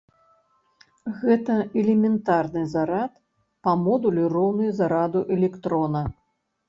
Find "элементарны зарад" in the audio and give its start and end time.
1.81-3.11